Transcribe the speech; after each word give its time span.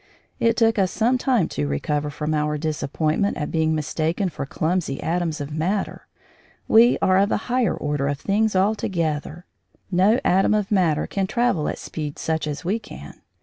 It 0.39 0.57
took 0.57 0.79
us 0.79 0.89
some 0.91 1.19
time 1.19 1.47
to 1.49 1.67
recover 1.67 2.09
from 2.09 2.33
our 2.33 2.57
disappointment 2.57 3.37
at 3.37 3.51
being 3.51 3.75
mistaken 3.75 4.29
for 4.29 4.47
clumsy 4.47 4.99
atoms 5.03 5.39
of 5.39 5.53
matter. 5.55 6.07
We 6.67 6.97
are 7.03 7.19
of 7.19 7.31
a 7.31 7.37
higher 7.51 7.75
order 7.75 8.07
of 8.07 8.19
things 8.19 8.55
altogether. 8.55 9.45
No 9.91 10.19
atom 10.25 10.55
of 10.55 10.71
matter 10.71 11.05
can 11.05 11.27
travel 11.27 11.69
at 11.69 11.77
speeds 11.77 12.19
such 12.19 12.47
as 12.47 12.65
we 12.65 12.79
can. 12.79 13.21